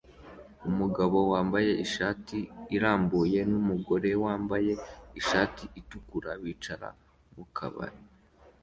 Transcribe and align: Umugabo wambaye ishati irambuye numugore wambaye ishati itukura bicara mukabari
Umugabo 0.69 1.17
wambaye 1.31 1.71
ishati 1.85 2.37
irambuye 2.75 3.39
numugore 3.49 4.09
wambaye 4.23 4.71
ishati 5.19 5.63
itukura 5.79 6.31
bicara 6.41 6.87
mukabari 7.35 7.99